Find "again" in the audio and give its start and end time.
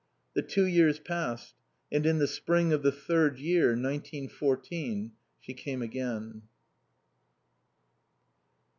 5.83-6.41